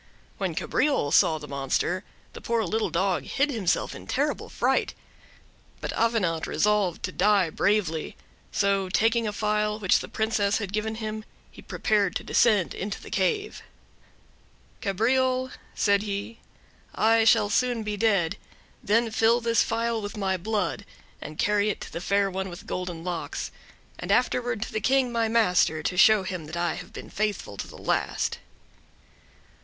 [0.39, 2.03] When Cabriole saw the monster,
[2.33, 4.95] the poor little dog hid himself in terrible fright.
[5.79, 8.17] But Avenant resolved to die bravely;
[8.51, 12.99] so taking a phial which the Princess had given him, he prepared to descend into
[12.99, 13.61] the cave.
[14.81, 16.39] "Cabriole," said he,
[16.95, 18.37] "I shall soon be dead;
[18.83, 20.83] then fill this phial with my blood,
[21.21, 23.51] and carry it to the Fair One with Golden Locks,
[23.99, 27.67] and afterward to the King, my master, to show him I have been faithful to
[27.67, 28.39] the last."